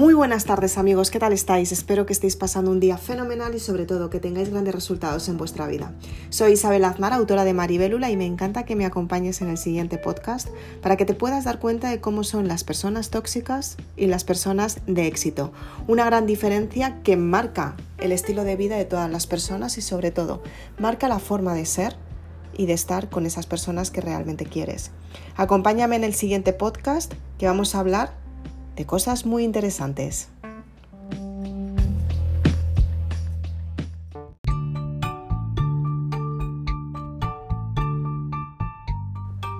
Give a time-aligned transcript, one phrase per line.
[0.00, 1.72] Muy buenas tardes amigos, ¿qué tal estáis?
[1.72, 5.36] Espero que estéis pasando un día fenomenal y sobre todo que tengáis grandes resultados en
[5.36, 5.92] vuestra vida.
[6.30, 9.98] Soy Isabel Aznar, autora de Maribélula y me encanta que me acompañes en el siguiente
[9.98, 10.48] podcast
[10.80, 14.78] para que te puedas dar cuenta de cómo son las personas tóxicas y las personas
[14.86, 15.52] de éxito.
[15.86, 20.10] Una gran diferencia que marca el estilo de vida de todas las personas y sobre
[20.10, 20.42] todo
[20.78, 21.94] marca la forma de ser
[22.56, 24.92] y de estar con esas personas que realmente quieres.
[25.36, 28.19] Acompáñame en el siguiente podcast que vamos a hablar
[28.80, 30.30] de cosas muy interesantes.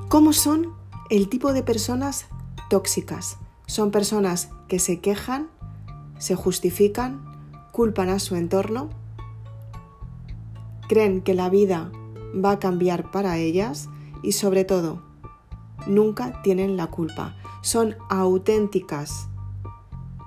[0.08, 0.72] ¿Cómo son
[1.10, 2.28] el tipo de personas
[2.70, 3.36] tóxicas?
[3.66, 5.50] Son personas que se quejan,
[6.16, 7.20] se justifican,
[7.72, 8.88] culpan a su entorno,
[10.88, 11.92] creen que la vida
[12.42, 13.90] va a cambiar para ellas
[14.22, 15.09] y sobre todo,
[15.86, 19.28] nunca tienen la culpa son auténticas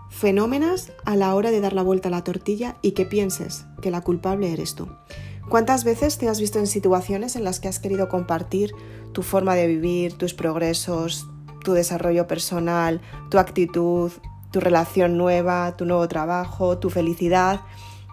[0.09, 3.91] fenómenas a la hora de dar la vuelta a la tortilla y que pienses que
[3.91, 4.87] la culpable eres tú.
[5.49, 8.71] ¿Cuántas veces te has visto en situaciones en las que has querido compartir
[9.11, 11.27] tu forma de vivir, tus progresos,
[11.63, 14.11] tu desarrollo personal, tu actitud,
[14.51, 17.61] tu relación nueva, tu nuevo trabajo, tu felicidad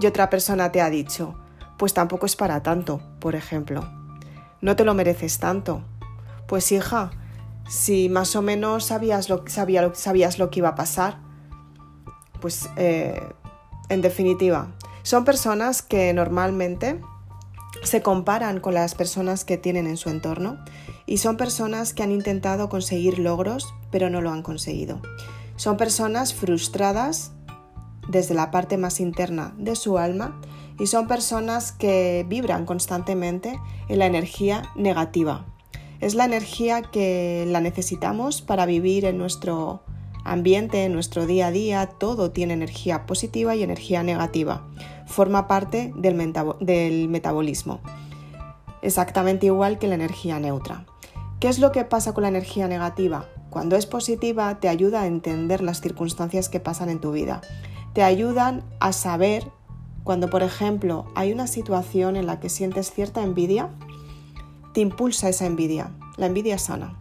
[0.01, 1.35] y otra persona te ha dicho,
[1.79, 3.87] pues tampoco es para tanto, por ejemplo.
[4.63, 5.83] No te lo mereces tanto.
[6.47, 7.11] Pues hija,
[7.71, 11.21] si más o menos sabías lo, sabías lo que iba a pasar.
[12.41, 13.23] Pues eh,
[13.89, 14.73] en definitiva,
[15.05, 17.01] son personas que normalmente
[17.85, 20.59] se comparan con las personas que tienen en su entorno
[21.07, 25.01] y son personas que han intentado conseguir logros pero no lo han conseguido.
[25.55, 27.31] Son personas frustradas
[28.09, 30.41] desde la parte más interna de su alma
[30.81, 35.47] y son personas que vibran constantemente en la energía negativa,
[36.01, 39.83] es la energía que la necesitamos para vivir en nuestro
[40.25, 41.87] ambiente, en nuestro día a día.
[41.87, 44.67] Todo tiene energía positiva y energía negativa.
[45.07, 46.15] Forma parte del,
[47.09, 47.81] metabolismo.
[48.83, 50.87] Exactamente igual que la energía neutra.
[51.39, 53.27] ¿Qué es lo que pasa con la energía negativa?
[53.51, 57.41] Cuando es positiva te ayuda a entender las circunstancias que pasan en tu vida.
[57.93, 59.51] Te ayudan a saber
[60.05, 63.69] cuando, por ejemplo, hay una situación en la que sientes cierta envidia,
[64.73, 65.91] te impulsa esa envidia.
[66.17, 66.99] La envidia sana.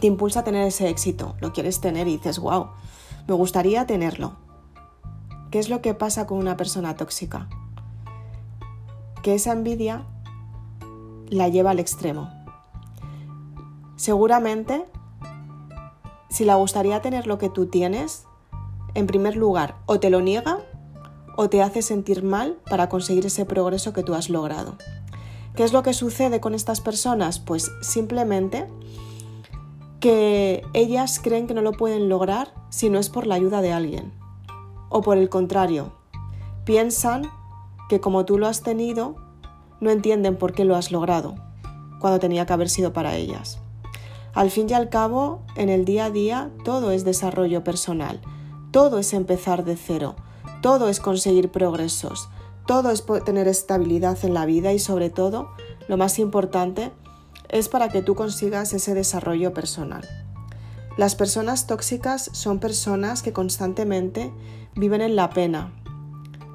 [0.00, 1.34] Te impulsa a tener ese éxito.
[1.40, 2.68] Lo quieres tener y dices, wow,
[3.26, 4.36] me gustaría tenerlo.
[5.50, 7.48] ¿Qué es lo que pasa con una persona tóxica?
[9.22, 10.04] Que esa envidia
[11.28, 12.30] la lleva al extremo.
[13.96, 14.84] Seguramente,
[16.28, 18.26] si la gustaría tener lo que tú tienes,
[18.94, 20.58] en primer lugar, o te lo niega
[21.36, 24.76] o te hace sentir mal para conseguir ese progreso que tú has logrado.
[25.54, 27.38] ¿Qué es lo que sucede con estas personas?
[27.38, 28.66] Pues simplemente
[30.00, 33.72] que ellas creen que no lo pueden lograr si no es por la ayuda de
[33.72, 34.12] alguien.
[34.88, 35.92] O por el contrario,
[36.64, 37.30] piensan
[37.88, 39.16] que como tú lo has tenido,
[39.80, 41.36] no entienden por qué lo has logrado,
[42.00, 43.60] cuando tenía que haber sido para ellas.
[44.34, 48.20] Al fin y al cabo, en el día a día, todo es desarrollo personal,
[48.72, 50.16] todo es empezar de cero,
[50.62, 52.28] todo es conseguir progresos,
[52.66, 55.50] todo es tener estabilidad en la vida y sobre todo,
[55.88, 56.92] lo más importante,
[57.48, 60.06] es para que tú consigas ese desarrollo personal.
[60.96, 64.32] Las personas tóxicas son personas que constantemente
[64.74, 65.72] viven en la pena,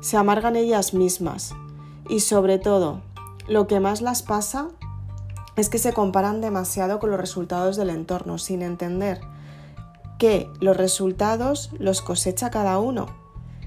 [0.01, 1.53] se amargan ellas mismas
[2.07, 3.01] y sobre todo,
[3.47, 4.69] lo que más las pasa
[5.55, 9.19] es que se comparan demasiado con los resultados del entorno sin entender
[10.17, 13.18] que los resultados los cosecha cada uno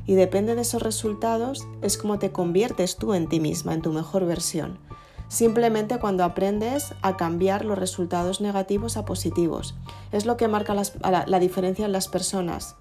[0.07, 3.93] y depende de esos resultados es como te conviertes tú en ti misma, en tu
[3.93, 4.79] mejor versión.
[5.29, 9.75] Simplemente cuando aprendes a cambiar los resultados negativos a positivos.
[10.11, 12.77] Es lo que marca la, diferencia en las personas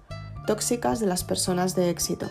[0.46, 2.26] tóxicas de las personas de éxito.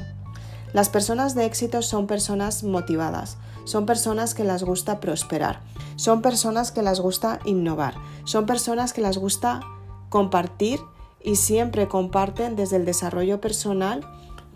[0.73, 5.61] Las personas de éxito son personas motivadas, son personas que les gusta prosperar,
[5.95, 9.61] son personas que les gusta innovar, son personas que les gusta
[10.09, 10.79] compartir
[11.23, 14.07] y siempre comparten desde el desarrollo personal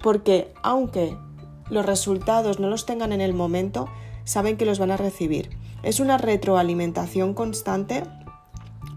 [0.01, 1.18] porque aunque
[1.69, 3.88] los resultados no los tengan en el momento,
[4.24, 5.50] saben que los van a recibir.
[5.83, 8.03] Es una retroalimentación constante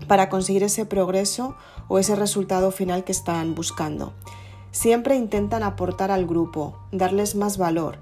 [0.07, 1.55] para conseguir ese progreso
[1.89, 4.13] o ese resultado final que están buscando.
[4.71, 7.99] Siempre intentan aportar al grupo, darles más valor,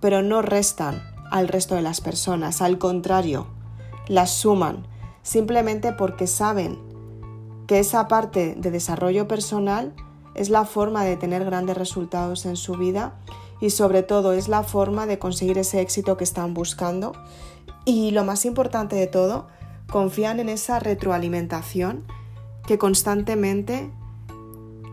[0.00, 3.46] pero no restan al resto de las personas, al contrario,
[4.08, 4.86] las suman,
[5.22, 6.78] simplemente porque saben
[7.68, 9.94] que esa parte de desarrollo personal
[10.34, 13.18] es la forma de tener grandes resultados en su vida
[13.60, 17.12] y sobre todo es la forma de conseguir ese éxito que están buscando.
[17.84, 19.48] Y lo más importante de todo,
[19.90, 22.04] confían en esa retroalimentación
[22.66, 23.90] que constantemente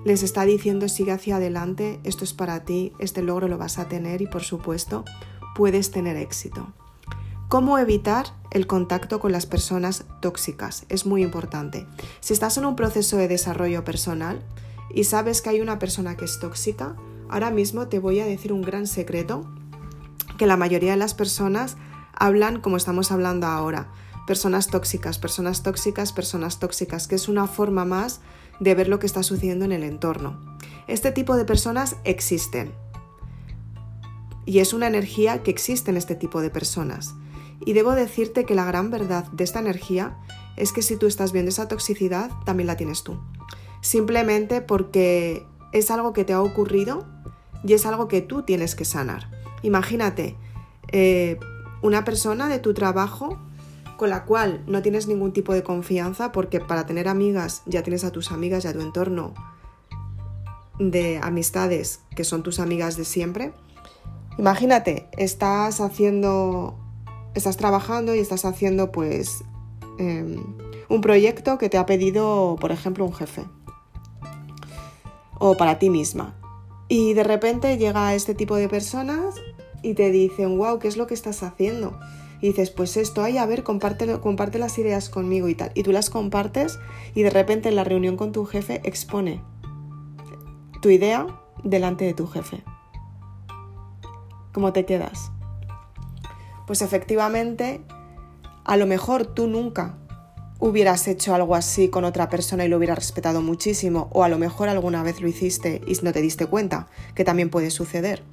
[0.04, 3.88] les está diciendo sigue hacia adelante, esto es para ti, este logro lo vas a
[3.88, 5.04] tener y por supuesto
[5.56, 6.68] puedes tener éxito.
[7.50, 10.86] ¿Cómo evitar el contacto con las personas tóxicas?
[10.90, 11.88] Es muy importante.
[12.20, 14.42] Si estás en un proceso de desarrollo personal
[14.94, 16.96] y sabes que hay una persona que es tóxica,
[17.30, 19.50] ahora mismo te voy a decir un gran secreto
[20.38, 21.78] que la mayoría de las personas
[22.14, 23.92] hablan como estamos hablando ahora.
[24.26, 28.22] Personas tóxicas, personas tóxicas, personas tóxicas, que es una forma más
[28.60, 30.58] de ver lo que está sucediendo en el entorno.
[30.88, 32.74] Este tipo de personas existen.
[34.46, 37.14] Y es una energía que existe en este tipo de personas.
[37.66, 40.18] Y debo decirte que la gran verdad de esta energía
[40.56, 43.20] es que si tú estás viendo esa toxicidad, también la tienes tú.
[43.82, 47.06] Simplemente porque es algo que te ha ocurrido
[47.64, 49.30] y es algo que tú tienes que sanar.
[49.62, 50.36] Imagínate
[50.92, 51.40] eh,
[51.82, 53.38] una persona de tu trabajo
[53.98, 58.04] con la cual no tienes ningún tipo de confianza porque para tener amigas ya tienes
[58.04, 59.34] a tus amigas y a tu entorno
[60.80, 63.54] de amistades que son tus amigas de siempre.
[64.38, 66.78] Imagínate, estás haciendo,
[67.34, 69.44] estás trabajando y estás haciendo pues
[69.98, 70.44] em,
[70.90, 73.46] un proyecto que te ha pedido, por ejemplo, un jefe
[75.40, 76.36] o para ti misma.
[76.88, 79.36] Y de repente llega este tipo de personas
[79.84, 81.98] y te dicen, wow, ¿qué es lo que estás haciendo?
[82.42, 85.72] y dices, pues esto, ay, a ver, comparte, comparte las ideas conmigo y tal.
[85.74, 86.80] Y tú las compartes
[87.16, 89.42] y de repente en la reunión con tu jefe expone
[90.82, 91.26] tu idea
[91.64, 92.64] delante de tu jefe.
[94.54, 95.32] ¿Cómo te quedas?
[96.68, 97.82] Pues efectivamente,
[98.66, 99.98] a lo mejor tú nunca
[100.60, 104.38] hubieras hecho algo así con otra persona y lo hubieras respetado muchísimo, o a lo
[104.38, 108.24] mejor alguna vez lo hiciste y no te diste cuenta, que también puede suceder.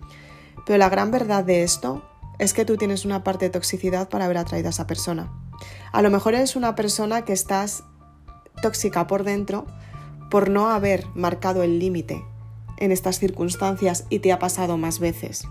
[0.67, 2.03] Pero la gran verdad de esto
[2.39, 5.33] es que tú tienes una parte de toxicidad para haber atraído a esa persona.
[5.93, 7.85] A lo mejor eres una persona que estás
[8.63, 9.67] tóxica por dentro
[10.31, 12.25] por no haber marcado el límite
[12.79, 15.47] en estas circunstancias y te ha pasado más veces.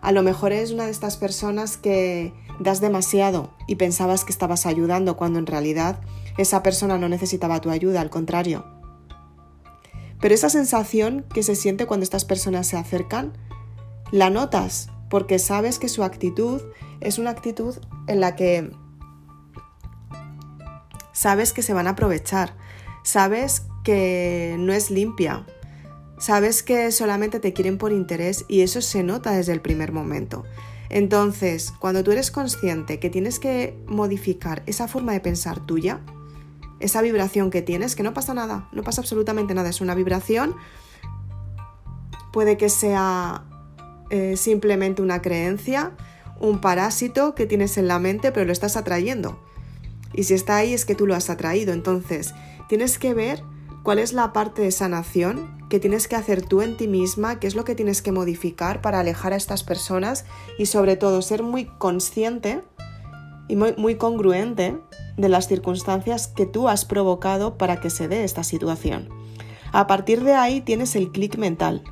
[0.00, 4.66] A lo mejor eres una de estas personas que das demasiado y pensabas que estabas
[4.66, 6.00] ayudando cuando en realidad
[6.36, 8.64] esa persona no necesitaba tu ayuda, al contrario.
[10.20, 13.32] Pero esa sensación que se siente cuando estas personas se acercan,
[14.12, 16.60] la notas porque sabes que su actitud
[17.00, 17.76] es una actitud
[18.06, 18.70] en la que
[21.12, 22.54] sabes que se van a aprovechar,
[23.02, 25.46] sabes que no es limpia,
[26.18, 30.44] sabes que solamente te quieren por interés y eso se nota desde el primer momento.
[30.90, 36.00] Entonces, cuando tú eres consciente que tienes que modificar esa forma de pensar tuya,
[36.80, 40.56] esa vibración que tienes, que no pasa nada, no pasa absolutamente nada, es una vibración,
[42.32, 43.44] puede que sea
[44.10, 45.92] eh, simplemente una creencia,
[46.40, 49.38] un parásito que tienes en la mente, pero lo estás atrayendo.
[50.12, 51.72] Y si está ahí es que tú lo has atraído.
[51.72, 52.34] Entonces,
[52.68, 53.44] tienes que ver
[53.84, 57.46] cuál es la parte de sanación que tienes que hacer tú en ti misma, qué
[57.46, 60.26] es lo que tienes que modificar para alejar a estas personas
[60.58, 62.62] y sobre todo ser muy consciente
[63.48, 64.76] y muy, muy congruente
[65.16, 69.08] de las circunstancias que tú has provocado para que se dé esta situación.
[69.72, 71.82] A partir de ahí tienes el clic mental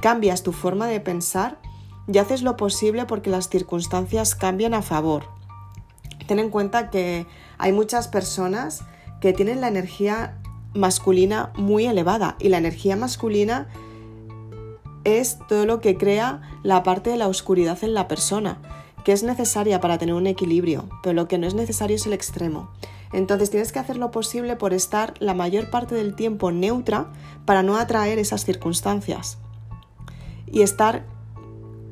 [0.00, 1.60] cambias tu forma de pensar
[2.06, 5.24] y haces lo posible porque las circunstancias cambian a favor.
[6.26, 7.26] Ten en cuenta que
[7.58, 8.84] hay muchas personas
[9.20, 10.38] que tienen la energía
[10.78, 13.68] masculina muy elevada y la energía masculina
[15.04, 18.58] es todo lo que crea la parte de la oscuridad en la persona,
[19.04, 22.12] que es necesaria para tener un equilibrio, pero lo que no es necesario es el
[22.12, 22.70] extremo.
[23.12, 27.10] Entonces tienes que hacer lo posible por estar la mayor parte del tiempo neutra
[27.44, 29.38] para no atraer esas circunstancias
[30.46, 31.06] y estar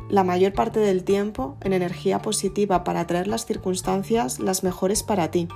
[0.09, 5.31] la mayor parte del tiempo en energía positiva para atraer las circunstancias las mejores para
[5.31, 5.49] ti,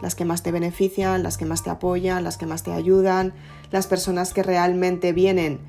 [0.00, 3.34] las que más te benefician, las que más te apoyan, las que más te ayudan,
[3.70, 5.60] las personas que realmente vienen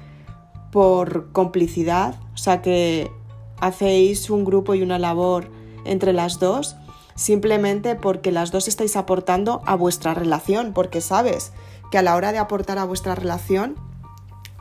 [0.71, 3.11] por complicidad, o sea que
[3.59, 5.49] hacéis un grupo y una labor
[5.85, 6.75] entre las dos,
[7.15, 11.51] simplemente porque las dos estáis aportando a vuestra relación, porque sabes
[11.91, 13.75] que a la hora de aportar a vuestra relación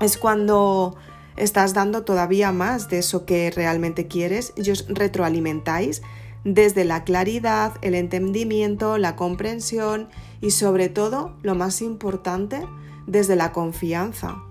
[0.01, 0.97] es cuando
[1.37, 4.53] estás dando todavía más de eso que realmente quieres.
[4.57, 6.03] Y os retroalimentáis
[6.45, 10.09] desde la claridad, el entendimiento, la comprensión
[10.41, 12.67] y sobre todo, lo más importante,
[13.07, 14.43] desde la confianza.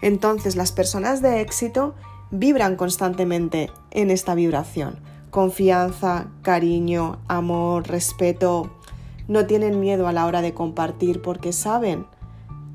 [0.00, 1.94] Entonces las personas de éxito
[2.30, 5.00] vibran constantemente en esta vibración.
[5.30, 8.72] Confianza, cariño, amor, respeto.
[9.28, 12.06] No tienen miedo a la hora de compartir porque saben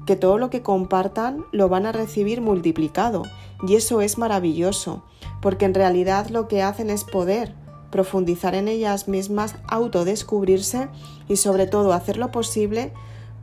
[0.05, 3.23] que todo lo que compartan lo van a recibir multiplicado.
[3.67, 5.03] Y eso es maravilloso,
[5.41, 7.60] porque en realidad lo que hacen es poder
[7.91, 10.87] profundizar en ellas mismas, autodescubrirse
[11.27, 12.93] y sobre todo hacer lo posible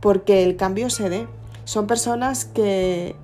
[0.00, 1.28] porque el cambio se dé.
[1.64, 3.14] son personas que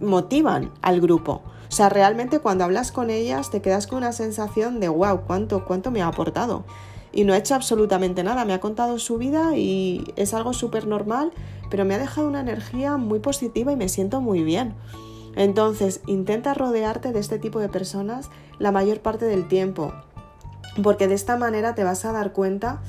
[0.00, 1.42] motivan al grupo.
[1.68, 5.64] O sea, realmente cuando hablas con ellas te quedas con una sensación de wow, cuánto,
[5.64, 6.64] cuánto me ha aportado.
[7.12, 10.86] Y no ha hecho absolutamente nada, me ha contado su vida y es algo súper
[10.86, 11.32] normal,
[11.70, 14.74] pero me ha dejado una energía muy positiva y me siento muy bien.
[15.36, 19.92] Entonces, intenta rodearte de este tipo de personas la mayor parte del tiempo,
[20.82, 22.82] porque de esta manera te vas a dar cuenta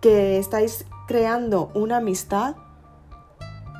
[0.00, 2.56] que estáis creando una amistad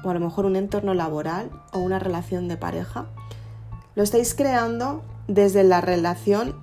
[0.02, 3.06] o a lo mejor un entorno laboral o una relación de pareja.
[3.94, 6.56] Lo estáis creando desde la relación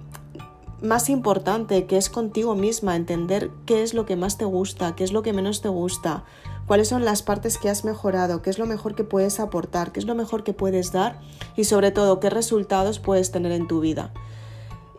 [0.82, 5.04] más importante, que es contigo misma, entender qué es lo que más te gusta, qué
[5.04, 6.24] es lo que menos te gusta,
[6.68, 10.00] cuáles son las partes que has mejorado, qué es lo mejor que puedes aportar, qué
[10.00, 11.20] es lo mejor que puedes dar
[11.56, 14.12] y sobre todo qué resultados puedes tener en tu vida.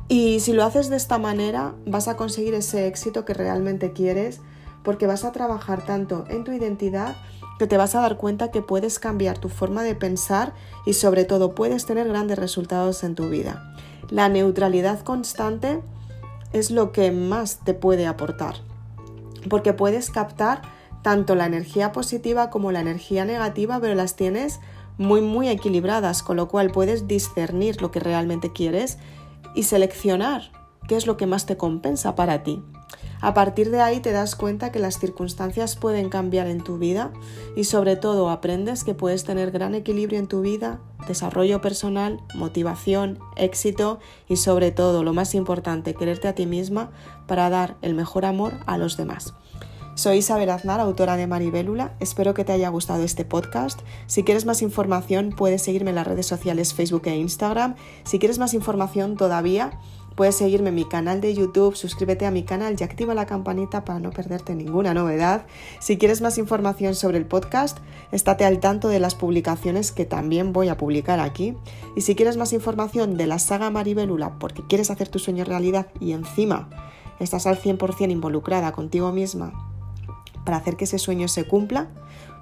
[0.09, 4.41] Y si lo haces de esta manera, vas a conseguir ese éxito que realmente quieres
[4.83, 7.17] porque vas a trabajar tanto en tu identidad
[7.59, 10.55] que te vas a dar cuenta que puedes cambiar tu forma de pensar
[10.87, 13.75] y sobre todo puedes tener grandes resultados en tu vida.
[14.09, 15.83] La neutralidad constante
[16.53, 18.55] es lo que más te puede aportar
[19.49, 20.63] porque puedes captar
[21.03, 24.61] tanto la energía positiva como la energía negativa, pero las tienes
[24.97, 28.99] muy muy equilibradas, con lo cual puedes discernir lo que realmente quieres
[29.55, 30.51] y seleccionar
[30.89, 32.63] qué es lo que más te compensa para ti.
[33.21, 37.13] A partir de ahí te das cuenta que las circunstancias pueden cambiar en tu vida
[37.57, 43.19] y sobre todo aprendes que puedes tener gran equilibrio en tu vida, desarrollo personal, motivación,
[43.37, 46.91] éxito y sobre todo, lo más importante, quererte a ti misma
[47.27, 49.35] para dar el mejor amor a los demás.
[49.99, 51.93] Soy Isabel Aznar, autora de Maribélula.
[51.99, 53.81] Espero que te haya gustado este podcast.
[54.07, 57.75] Si quieres más información, puedes seguirme en las redes sociales Facebook e Instagram.
[58.05, 59.81] Si quieres más información todavía,
[60.15, 63.85] puedes seguirme en mi canal de YouTube, suscríbete a mi canal y activa la campanita
[63.85, 65.47] para no perderte ninguna novedad.
[65.81, 67.79] Si quieres más información sobre el podcast,
[68.13, 71.57] estate al tanto de las publicaciones que también voy a publicar aquí.
[71.97, 75.89] Y si quieres más información de la saga Maribélula porque quieres hacer tu sueño realidad
[75.99, 76.71] y encima
[77.19, 79.69] estás al 100% involucrada contigo misma
[80.49, 81.89] para hacer que ese sueño se cumpla,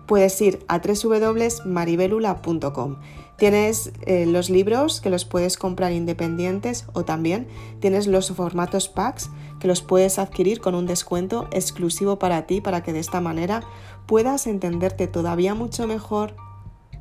[0.06, 2.96] puedes ir a www.maribelula.com.
[3.36, 7.48] Tienes eh, los libros que los puedes comprar independientes o también
[7.80, 12.84] tienes los formatos packs que los puedes adquirir con un descuento exclusivo para ti para
[12.84, 13.64] que de esta manera
[14.06, 16.36] puedas entenderte todavía mucho mejor,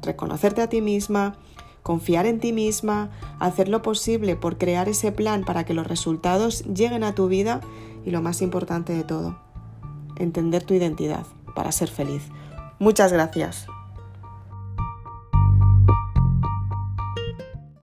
[0.01, 1.37] reconocerte a ti misma,
[1.83, 6.63] confiar en ti misma, hacer lo posible por crear ese plan para que los resultados
[6.63, 7.61] lleguen a tu vida
[8.03, 9.44] y lo más importante de todo,
[10.17, 12.23] entender tu identidad para ser feliz.
[12.79, 13.67] Muchas gracias.